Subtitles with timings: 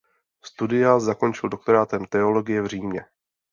[0.45, 3.05] Studia zakončil doktorátem teologie v Římě.